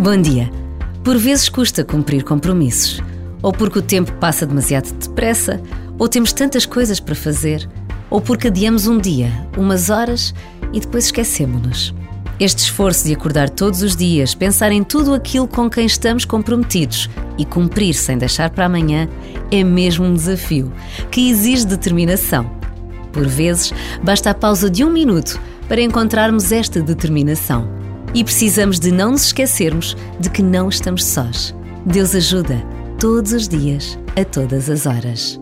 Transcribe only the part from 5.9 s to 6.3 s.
ou